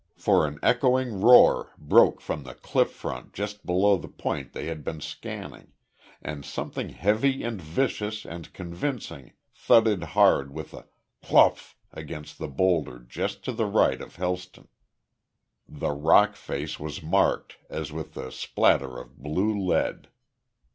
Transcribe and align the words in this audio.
For 0.15 0.47
an 0.47 0.57
echoing 0.63 1.21
roar 1.21 1.73
broke 1.77 2.21
from 2.21 2.41
the 2.41 2.55
cliff 2.55 2.89
front 2.91 3.33
just 3.33 3.67
below 3.67 3.97
the 3.97 4.07
point 4.07 4.51
they 4.51 4.65
had 4.65 4.83
been 4.83 4.99
scanning, 4.99 5.73
and 6.23 6.43
something 6.43 6.89
heavy 6.89 7.43
and 7.43 7.61
vicious 7.61 8.25
and 8.25 8.51
convincing 8.51 9.33
thudded 9.53 10.01
hard 10.01 10.55
with 10.55 10.73
a 10.73 10.87
"klopf" 11.21 11.75
against 11.93 12.41
a 12.41 12.47
boulder 12.47 12.97
just 12.97 13.43
to 13.45 13.51
the 13.51 13.67
right 13.67 14.01
of 14.01 14.15
Helston. 14.15 14.69
The 15.69 15.91
rock 15.91 16.35
face 16.35 16.79
was 16.79 17.03
marked 17.03 17.57
as 17.69 17.91
with 17.91 18.15
the 18.15 18.31
splatter 18.31 18.97
of 18.97 19.19
blue 19.19 19.55
lead. 19.55 20.07